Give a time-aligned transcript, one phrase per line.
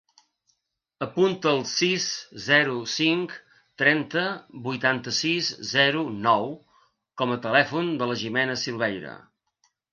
[1.05, 2.07] Apunta el sis,
[2.45, 3.35] zero, cinc,
[3.83, 4.25] trenta,
[4.69, 6.51] vuitanta-sis, zero, nou
[7.23, 9.17] com a telèfon de la Jimena Silveira.